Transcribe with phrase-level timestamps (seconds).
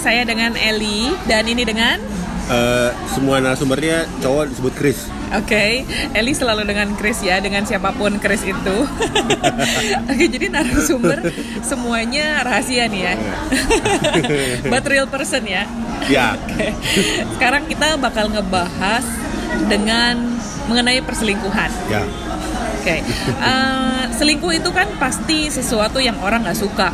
[0.00, 2.00] saya dengan Eli dan ini dengan
[2.50, 5.06] Eh, semua narasumbernya cowok disebut Chris.
[5.30, 8.76] Oke, Eli selalu dengan Chris ya, dengan siapa pun Chris itu.
[10.10, 11.30] Oke, jadi narasumber
[11.62, 13.14] semuanya rahasia nih ya.
[14.74, 15.62] But real person ya.
[16.10, 16.74] Ya, Oke.
[17.38, 19.06] Sekarang kita bakal ngebahas
[19.70, 20.34] dengan
[20.66, 21.70] mengenai perselingkuhan.
[21.86, 22.02] ya.
[22.82, 22.98] Oke,
[23.30, 26.90] Eh, selingkuh itu kan pasti sesuatu yang orang nggak suka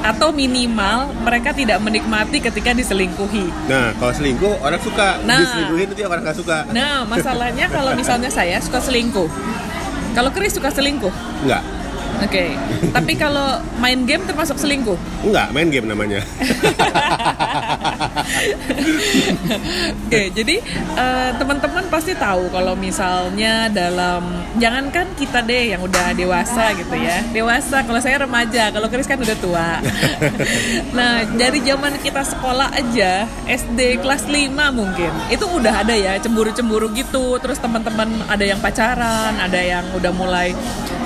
[0.00, 3.46] atau minimal mereka tidak menikmati ketika diselingkuhi.
[3.66, 5.40] Nah, kalau selingkuh orang suka, Nah.
[5.40, 6.58] diselingkuhin itu orang nggak suka.
[6.70, 9.28] Nah, masalahnya kalau misalnya saya suka selingkuh,
[10.12, 11.62] kalau Chris suka selingkuh, Enggak,
[12.18, 12.44] oke.
[12.90, 13.46] Tapi kalau
[13.76, 14.96] main game termasuk selingkuh.
[15.22, 16.20] enggak main game namanya.
[20.06, 20.56] Oke, jadi
[20.96, 24.22] eh, teman-teman pasti tahu kalau misalnya dalam
[24.58, 27.22] jangankan kita deh yang udah dewasa gitu ya.
[27.30, 29.70] Dewasa kalau saya remaja, kalau Chris kan udah tua.
[30.96, 35.12] nah, dari zaman kita sekolah aja, SD kelas 5 mungkin.
[35.30, 37.38] Itu udah ada ya cemburu-cemburu gitu.
[37.38, 40.52] Terus teman-teman ada yang pacaran, ada yang udah mulai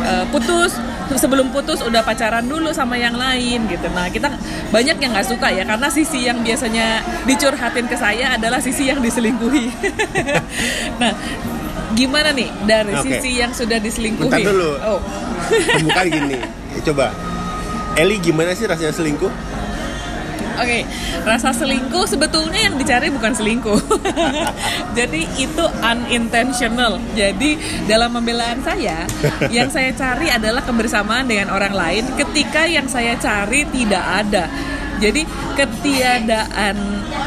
[0.05, 0.77] eh, putus
[1.19, 3.91] sebelum putus udah pacaran dulu sama yang lain gitu.
[3.91, 4.31] Nah kita
[4.71, 9.01] banyak yang nggak suka ya karena sisi yang biasanya dicurhatin ke saya adalah sisi yang
[9.03, 9.67] diselingkuhi.
[11.01, 11.13] nah
[11.95, 13.05] gimana nih dari Oke.
[13.21, 14.31] sisi yang sudah diselingkuhi?
[14.31, 14.71] Bentar dulu.
[14.81, 15.01] Oh.
[15.51, 16.39] Pembukaan gini.
[16.87, 17.13] Coba.
[17.99, 19.33] Eli gimana sih rasanya selingkuh?
[20.61, 20.85] Oke,
[21.25, 23.81] rasa selingkuh sebetulnya yang dicari bukan selingkuh.
[24.99, 27.01] Jadi itu unintentional.
[27.17, 27.57] Jadi
[27.89, 29.09] dalam pembelaan saya,
[29.49, 34.45] yang saya cari adalah kebersamaan dengan orang lain ketika yang saya cari tidak ada.
[35.01, 35.25] Jadi
[35.57, 36.77] ketiadaan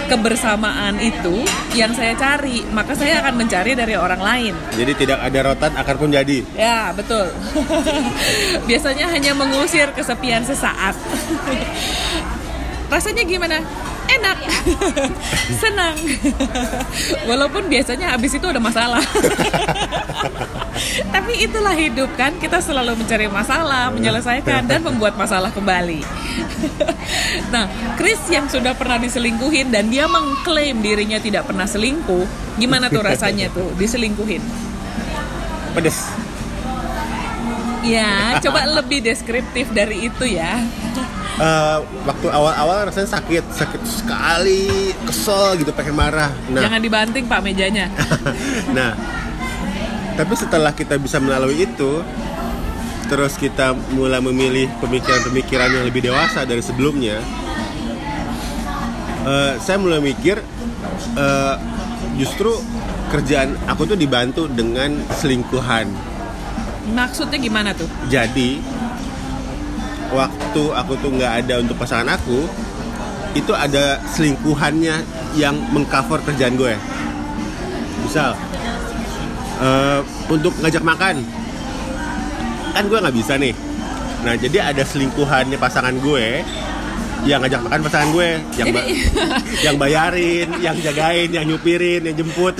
[0.05, 1.41] kebersamaan itu
[1.73, 4.53] yang saya cari, maka saya akan mencari dari orang lain.
[4.77, 6.45] Jadi tidak ada rotan akar pun jadi.
[6.53, 7.33] Ya, betul.
[8.69, 10.93] Biasanya hanya mengusir kesepian sesaat.
[12.93, 13.57] Rasanya gimana?
[14.19, 14.38] Enak.
[15.64, 15.95] Senang.
[17.30, 19.02] Walaupun biasanya habis itu ada masalah.
[21.14, 26.02] Tapi itulah hidup kan, kita selalu mencari masalah, menyelesaikan dan membuat masalah kembali.
[27.54, 32.26] nah, Chris yang sudah pernah diselingkuhin dan dia mengklaim dirinya tidak pernah selingkuh,
[32.58, 34.42] gimana tuh rasanya tuh diselingkuhin?
[35.77, 35.98] Pedes.
[37.83, 40.64] Ya, coba lebih deskriptif dari itu ya.
[41.33, 46.30] Eh, waktu awal-awal rasanya sakit, sakit sekali, kesel gitu, pengen marah.
[46.54, 47.89] Nah, Jangan dibanting Pak mejanya.
[48.77, 48.94] nah,
[50.14, 52.05] tapi setelah kita bisa melalui itu,
[53.10, 57.17] terus kita mulai memilih pemikiran-pemikiran yang lebih dewasa dari sebelumnya,
[59.26, 60.38] eh, saya mulai mikir
[61.17, 61.55] eh,
[62.14, 62.54] justru
[63.10, 65.89] kerjaan aku tuh dibantu dengan selingkuhan.
[66.93, 67.89] Maksudnya gimana tuh?
[68.05, 68.61] Jadi
[70.13, 72.45] waktu aku tuh nggak ada untuk pasangan aku,
[73.33, 75.01] itu ada selingkuhannya
[75.33, 76.77] yang mengcover kerjaan gue.
[78.05, 78.37] Misal
[79.59, 81.25] eh, untuk ngajak makan,
[82.77, 83.57] kan gue nggak bisa nih.
[84.23, 86.45] Nah jadi ada selingkuhannya pasangan gue
[87.23, 88.30] yang ngajak makan pasangan gue,
[88.60, 88.88] yang ba-
[89.64, 92.56] yang bayarin, yang jagain, yang nyupirin, yang jemput.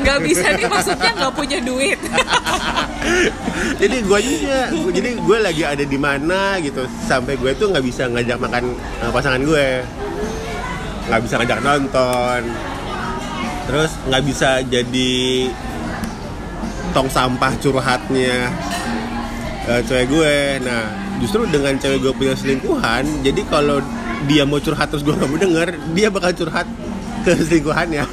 [0.00, 2.00] Nggak bisa nih maksudnya nggak punya duit.
[3.80, 4.60] jadi gue juga
[4.92, 9.10] jadi gue lagi ada di mana gitu sampai gue tuh nggak bisa ngajak makan eh,
[9.10, 9.66] pasangan gue
[11.08, 12.40] nggak bisa ngajak nonton
[13.68, 15.16] terus nggak bisa jadi
[16.92, 18.52] tong sampah curhatnya
[19.68, 23.82] eh, cewek gue nah justru dengan cewek gue punya selingkuhan jadi kalau
[24.26, 26.66] dia mau curhat terus gue nggak mau denger dia bakal curhat
[27.26, 28.06] ke selingkuhannya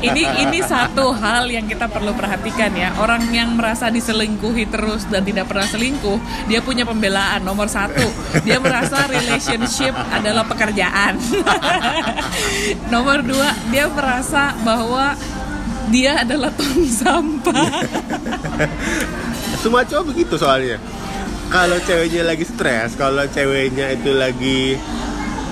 [0.00, 2.96] ini ini satu hal yang kita perlu perhatikan ya.
[2.96, 8.02] Orang yang merasa diselingkuhi terus dan tidak pernah selingkuh, dia punya pembelaan nomor satu.
[8.42, 11.18] Dia merasa relationship adalah pekerjaan.
[12.94, 15.14] nomor dua, dia merasa bahwa
[15.92, 17.68] dia adalah tong sampah.
[19.62, 20.74] semua cowok begitu soalnya
[21.52, 24.80] kalau ceweknya lagi stres kalau ceweknya itu lagi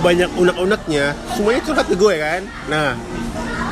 [0.01, 2.41] banyak unek-uneknya semuanya curhat ke gue kan?
[2.65, 2.97] Nah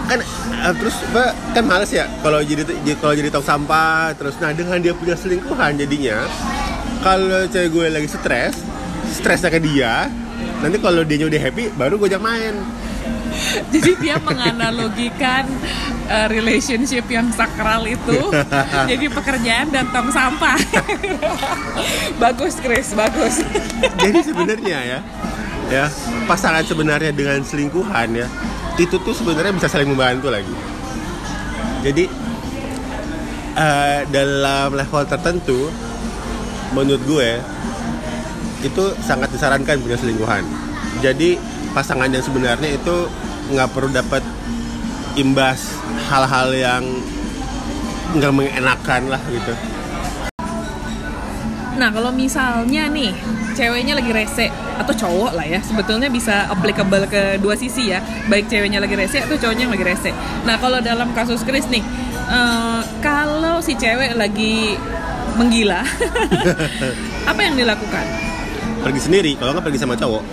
[0.10, 2.66] kan eh, terus apa kan males ya kalau jadi
[2.98, 6.26] kalau jadi tong sampah terus nah dengan dia punya selingkuhan jadinya
[7.06, 8.58] kalau cewek gue lagi stres
[9.14, 10.10] stresnya ke dia
[10.66, 12.58] nanti kalau dia udah happy baru gue ajak main
[13.74, 15.46] Jadi dia menganalogikan
[16.10, 18.20] uh, relationship yang sakral itu
[18.92, 20.58] jadi pekerjaan dan tong sampah.
[22.24, 23.42] bagus Chris, bagus.
[24.02, 25.00] jadi sebenarnya ya
[25.70, 25.86] ya
[26.26, 28.28] pasangan sebenarnya dengan selingkuhan ya
[28.82, 30.56] itu tuh sebenarnya bisa saling membantu lagi
[31.86, 32.10] jadi
[33.54, 35.70] eh, dalam level tertentu
[36.74, 37.30] menurut gue
[38.66, 40.42] itu sangat disarankan punya selingkuhan
[41.06, 41.38] jadi
[41.72, 42.98] pasangan yang sebenarnya itu
[43.50, 44.24] nggak perlu dapat
[45.18, 45.76] imbas
[46.10, 46.84] hal-hal yang
[48.18, 49.54] nggak mengenakan lah gitu
[51.80, 53.16] Nah, kalau misalnya nih
[53.56, 58.52] ceweknya lagi rese atau cowok lah ya, sebetulnya bisa applicable ke dua sisi ya, baik
[58.52, 60.12] ceweknya lagi rese atau cowoknya yang lagi rese.
[60.44, 61.80] Nah, kalau dalam kasus Chris nih,
[62.28, 64.76] eh, kalau si cewek lagi
[65.40, 65.80] menggila,
[67.32, 68.30] apa yang dilakukan?
[68.80, 70.24] pergi sendiri kalau nggak pergi sama cowok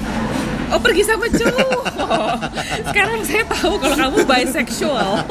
[0.67, 1.79] Oh pergi sama cowok.
[2.84, 5.25] Sekarang saya tahu kalau kamu bisexual.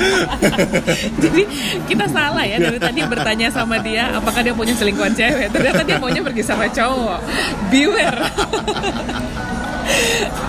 [1.22, 1.42] Jadi
[1.88, 5.48] kita salah ya dari tadi bertanya sama dia apakah dia punya selingkuhan cewek.
[5.54, 7.20] Ternyata dia maunya pergi sama cowok.
[7.72, 8.20] Beware.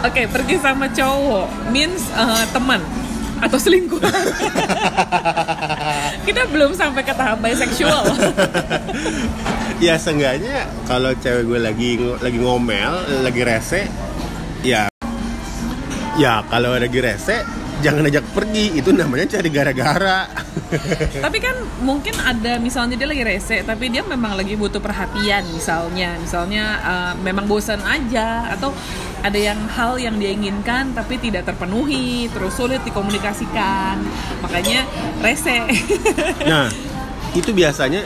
[0.07, 2.81] Oke pergi sama cowok means eh, teman
[3.41, 4.05] atau selingkuhan.
[6.29, 8.05] kita belum sampai ke tahap bisexual.
[9.81, 11.91] ya seenggaknya kalau cewek gue lagi
[12.21, 13.89] lagi ngomel lagi rese
[14.61, 14.90] ya
[16.21, 17.41] ya kalau lagi rese
[17.81, 18.77] jangan ajak pergi.
[18.77, 20.29] Itu namanya cari gara-gara.
[21.25, 26.15] Tapi kan mungkin ada misalnya dia lagi rese tapi dia memang lagi butuh perhatian misalnya.
[26.21, 28.71] Misalnya uh, memang bosan aja atau
[29.21, 33.97] ada yang hal yang dia inginkan tapi tidak terpenuhi terus sulit dikomunikasikan.
[34.45, 34.85] Makanya
[35.25, 35.57] rese.
[36.51, 36.67] Nah
[37.31, 38.03] itu biasanya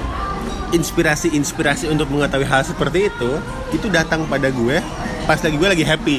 [0.69, 3.31] inspirasi-inspirasi untuk mengetahui hal seperti itu
[3.73, 4.77] itu datang pada gue
[5.25, 6.17] pas lagi gue lagi happy.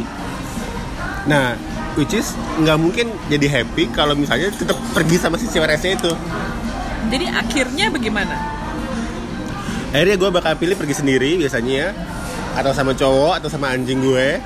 [1.26, 5.96] Nah which is nggak mungkin jadi happy kalau misalnya tetap pergi sama si cewek rese
[5.96, 6.12] itu.
[7.08, 8.36] Jadi akhirnya bagaimana?
[9.90, 11.88] Akhirnya gue bakal pilih pergi sendiri biasanya ya.
[12.56, 14.38] Atau sama cowok atau sama anjing gue.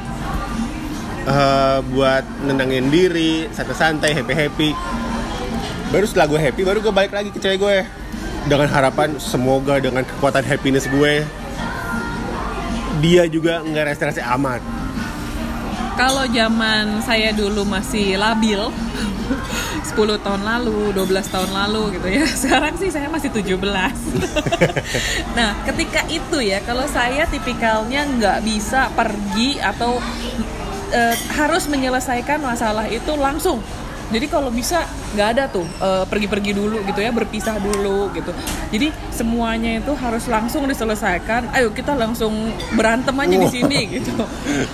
[1.20, 4.70] Uh, buat nenangin diri santai-santai happy happy
[5.92, 7.78] baru setelah gue happy baru gue balik lagi ke cewek gue.
[8.48, 11.28] Dengan harapan semoga dengan kekuatan happiness gue
[13.00, 14.79] dia juga nggak rese-rese amat
[16.00, 18.56] kalau zaman saya dulu masih labil
[19.84, 22.24] 10 tahun lalu, 12 tahun lalu gitu ya.
[22.48, 23.52] Sekarang sih saya masih 17.
[25.38, 30.00] nah, ketika itu ya, kalau saya tipikalnya nggak bisa pergi atau
[30.88, 31.00] e,
[31.36, 33.60] harus menyelesaikan masalah itu langsung
[34.10, 34.82] jadi kalau bisa
[35.14, 38.34] nggak ada tuh uh, pergi-pergi dulu gitu ya berpisah dulu gitu.
[38.74, 41.50] Jadi semuanya itu harus langsung diselesaikan.
[41.54, 44.10] Ayo kita langsung berantem aja di sini gitu.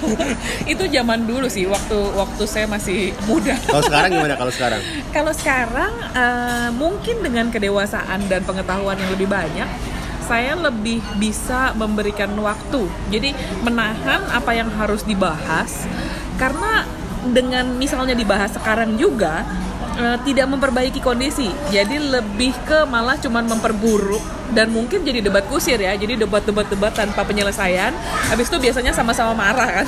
[0.73, 3.57] Itu zaman dulu sih waktu waktu saya masih muda.
[3.69, 4.35] Kalau sekarang gimana?
[4.41, 4.81] Kalau sekarang?
[5.17, 9.69] Kalau sekarang uh, mungkin dengan kedewasaan dan pengetahuan yang lebih banyak
[10.27, 12.91] saya lebih bisa memberikan waktu.
[13.15, 13.31] Jadi
[13.63, 15.87] menahan apa yang harus dibahas
[16.35, 16.83] karena
[17.33, 19.47] dengan misalnya dibahas sekarang juga
[19.97, 21.49] uh, tidak memperbaiki kondisi.
[21.73, 25.97] Jadi lebih ke malah cuman memperburuk dan mungkin jadi debat kusir ya.
[25.97, 27.91] Jadi debat-debat-debat tanpa penyelesaian.
[28.31, 29.87] Habis itu biasanya sama-sama marah kan.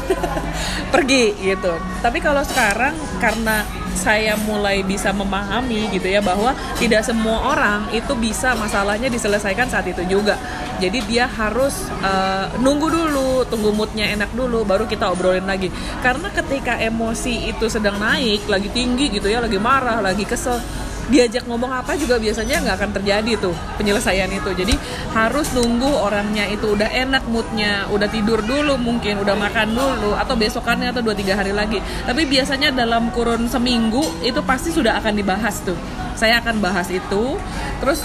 [0.95, 1.73] Pergi gitu.
[2.03, 3.63] Tapi kalau sekarang karena
[3.99, 9.91] saya mulai bisa memahami gitu ya bahwa tidak semua orang itu bisa masalahnya diselesaikan saat
[9.91, 10.39] itu juga.
[10.79, 15.75] Jadi dia harus uh, nunggu dulu tunggu moodnya enak dulu baru kita obrolin lagi.
[15.99, 20.63] Karena ketika emosi itu sedang naik lagi tinggi gitu ya lagi marah lagi kesel
[21.09, 24.51] diajak ngomong apa juga biasanya nggak akan terjadi tuh penyelesaian itu.
[24.53, 24.75] Jadi
[25.17, 30.37] harus nunggu orangnya itu udah enak moodnya udah tidur dulu mungkin udah makan dulu atau
[30.37, 31.81] besokannya atau dua tiga hari lagi.
[32.05, 35.77] Tapi biasanya dalam kurun seminggu itu pasti sudah akan dibahas tuh.
[36.15, 37.41] Saya akan bahas itu.
[37.81, 38.05] Terus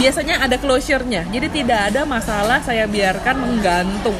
[0.00, 1.28] biasanya ada closure-nya.
[1.28, 4.16] Jadi tidak ada masalah saya biarkan menggantung.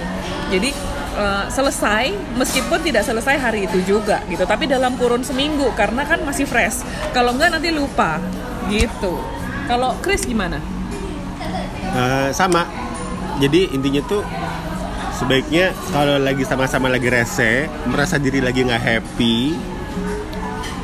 [0.50, 4.45] Jadi uh, selesai meskipun tidak selesai hari itu juga gitu.
[4.47, 6.83] Tapi dalam kurun seminggu karena kan masih fresh.
[7.14, 8.21] Kalau enggak nanti lupa
[8.71, 9.19] gitu.
[9.67, 10.59] Kalau Chris gimana?
[11.95, 12.67] Uh, sama.
[13.40, 14.23] Jadi intinya tuh
[15.17, 19.52] sebaiknya kalau lagi sama-sama lagi rese merasa diri lagi nggak happy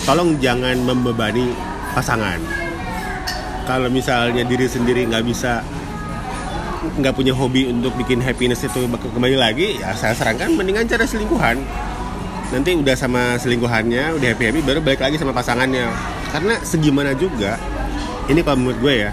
[0.04, 1.50] tolong jangan membebani
[1.92, 2.38] pasangan.
[3.66, 5.66] Kalau misalnya diri sendiri nggak bisa
[6.95, 11.59] nggak punya hobi untuk bikin happiness itu kembali lagi ya saya sarankan mendingan cara selingkuhan.
[12.47, 15.90] Nanti udah sama selingkuhannya udah happy happy baru balik lagi sama pasangannya.
[16.31, 17.59] Karena segimana juga
[18.31, 19.11] ini kalau menurut gue ya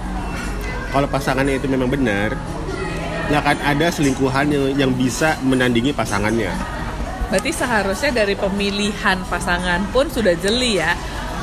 [0.94, 2.38] kalau pasangannya itu memang benar
[3.32, 6.52] nggak akan ada selingkuhan yang, yang bisa menandingi pasangannya.
[7.34, 10.94] Berarti seharusnya dari pemilihan pasangan pun sudah jeli ya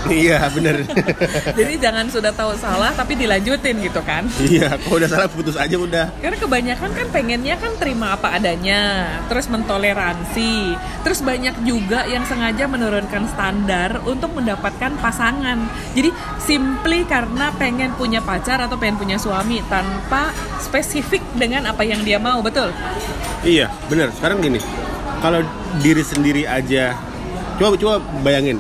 [0.09, 0.89] Iya bener.
[1.59, 4.25] Jadi jangan sudah tahu salah tapi dilanjutin gitu kan?
[4.41, 6.09] Iya kalau udah salah putus aja udah.
[6.25, 10.73] Karena kebanyakan kan pengennya kan terima apa adanya Terus mentoleransi
[11.05, 15.61] Terus banyak juga yang sengaja menurunkan standar untuk mendapatkan pasangan.
[15.93, 16.09] Jadi
[16.41, 20.33] simply karena pengen punya pacar atau pengen punya suami Tanpa
[20.65, 22.73] spesifik dengan apa yang dia mau betul?
[23.45, 24.09] Iya bener.
[24.17, 24.61] Sekarang gini
[25.21, 25.45] kalau
[25.85, 26.97] diri sendiri aja
[27.61, 28.57] coba coba bayangin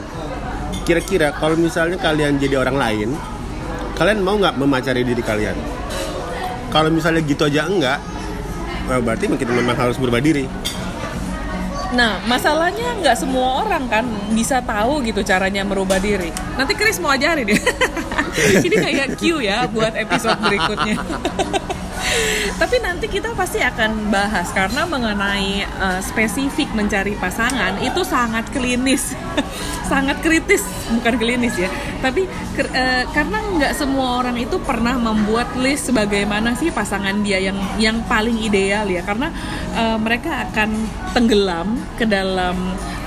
[0.90, 3.08] kira-kira kalau misalnya kalian jadi orang lain
[3.94, 5.54] kalian mau nggak memacari diri kalian
[6.74, 8.02] kalau misalnya gitu aja enggak
[8.90, 10.50] nah, berarti kita memang harus berubah diri
[11.90, 16.30] Nah, masalahnya nggak semua orang kan bisa tahu gitu caranya merubah diri.
[16.54, 17.58] Nanti Chris mau ajarin ya.
[18.66, 21.02] Ini kayak Q ya buat episode berikutnya.
[22.56, 29.16] Tapi nanti kita pasti akan bahas karena mengenai uh, spesifik mencari pasangan itu sangat klinis,
[29.90, 31.68] sangat kritis, bukan klinis ya.
[32.04, 32.28] Tapi
[32.60, 38.02] uh, karena nggak semua orang itu pernah membuat list bagaimana sih pasangan dia yang yang
[38.04, 39.32] paling ideal ya, karena
[39.76, 40.70] uh, mereka akan
[41.16, 42.56] tenggelam ke dalam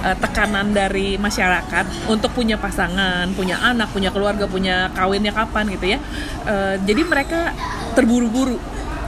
[0.03, 5.85] uh, tekanan dari masyarakat untuk punya pasangan, punya anak, punya keluarga, punya kawinnya kapan gitu
[5.97, 5.99] ya.
[6.43, 7.55] Uh, jadi mereka
[7.93, 8.57] terburu-buru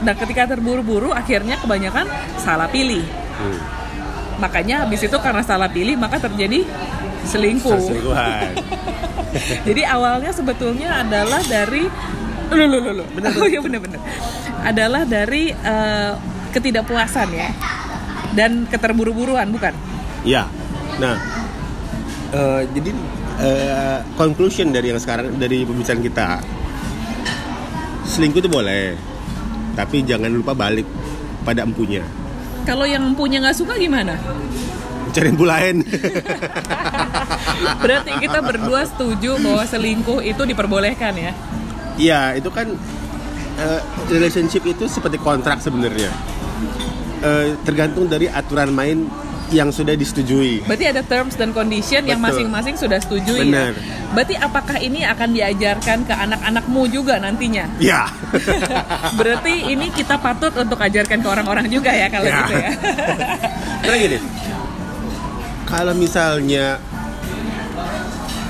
[0.04, 2.06] dan ketika terburu-buru akhirnya kebanyakan
[2.40, 3.04] salah pilih.
[3.36, 3.60] Hmm.
[4.36, 6.64] makanya habis itu karena salah pilih maka terjadi
[7.24, 7.76] selingkuh.
[9.68, 11.88] Jadi awalnya sebetulnya adalah dari
[12.52, 13.04] lu lu lu, lu.
[13.16, 14.00] bener, oh bener bener
[14.62, 16.14] adalah dari uh,
[16.54, 17.50] ketidakpuasan ya
[18.38, 19.74] dan keterburu-buruan bukan?
[20.22, 20.46] Iya.
[21.00, 21.16] Nah
[22.32, 22.90] uh, jadi
[23.40, 26.28] uh, conclusion dari yang sekarang dari pembicaraan kita
[28.06, 28.94] selingkuh itu boleh
[29.76, 30.88] tapi jangan lupa balik
[31.44, 32.00] pada empunya.
[32.64, 34.18] Kalau yang empunya nggak suka gimana?
[35.14, 35.86] Cari empu lain.
[37.84, 41.32] Berarti kita berdua setuju bahwa selingkuh itu diperbolehkan ya?
[41.96, 42.74] Iya itu kan
[43.60, 43.80] uh,
[44.10, 46.10] relationship itu seperti kontrak sebenarnya.
[47.22, 49.06] Uh, tergantung dari aturan main
[49.54, 50.66] yang sudah disetujui.
[50.66, 52.10] Berarti ada terms dan condition Betul.
[52.14, 53.70] yang masing-masing sudah setuju ya.
[54.10, 57.66] Berarti apakah ini akan diajarkan ke anak-anakmu juga nantinya?
[57.78, 58.10] Ya.
[59.18, 62.38] Berarti ini kita patut untuk ajarkan ke orang-orang juga ya kalau ya.
[62.42, 62.70] gitu ya.
[63.86, 64.18] Karena gini,
[65.66, 66.66] kalau misalnya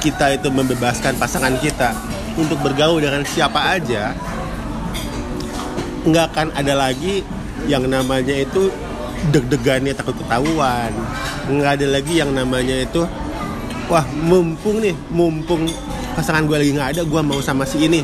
[0.01, 1.93] kita itu membebaskan pasangan kita
[2.37, 4.17] untuk bergaul dengan siapa aja,
[6.09, 7.25] nggak akan ada lagi
[7.67, 8.71] yang namanya itu
[9.31, 10.93] deg-degannya takut ketahuan.
[11.51, 13.07] Nggak ada lagi yang namanya itu
[13.87, 15.67] wah mumpung nih mumpung
[16.19, 18.03] pasangan gue lagi nggak ada gue mau sama si ini.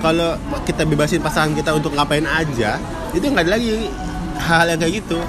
[0.00, 2.80] Kalau kita bebasin pasangan kita untuk ngapain aja
[3.12, 3.68] itu nggak ada lagi
[4.40, 5.20] hal, hal yang kayak gitu.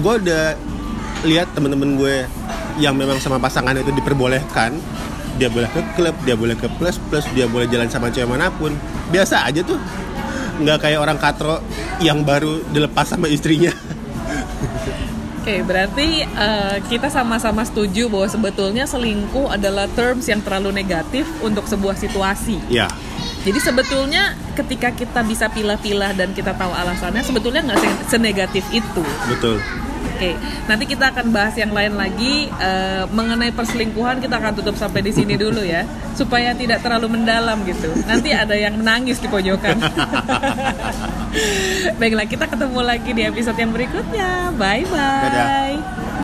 [0.00, 0.56] Gue udah
[1.22, 2.26] lihat temen-temen gue
[2.80, 4.78] yang memang sama pasangan itu diperbolehkan.
[5.40, 8.48] Dia boleh ke klub dia boleh ke plus plus dia boleh jalan sama cewek mana
[8.54, 8.72] pun.
[9.10, 9.80] Biasa aja tuh
[10.62, 11.58] nggak kayak orang katro
[11.98, 13.70] yang baru dilepas sama istrinya.
[15.42, 21.26] Oke, okay, berarti uh, kita sama-sama setuju bahwa sebetulnya selingkuh adalah terms yang terlalu negatif
[21.42, 22.62] untuk sebuah situasi.
[22.70, 22.86] Iya.
[23.42, 29.02] Jadi sebetulnya ketika kita bisa pilah-pilah dan kita tahu alasannya, sebetulnya nggak senegatif itu.
[29.26, 29.58] Betul.
[30.22, 30.38] Oke,
[30.70, 34.22] nanti kita akan bahas yang lain lagi uh, mengenai perselingkuhan.
[34.22, 35.82] Kita akan tutup sampai di sini dulu ya,
[36.14, 37.90] supaya tidak terlalu mendalam gitu.
[38.06, 39.82] Nanti ada yang menangis di pojokan.
[41.98, 44.54] Baiklah, kita ketemu lagi di episode yang berikutnya.
[44.54, 46.01] Bye bye.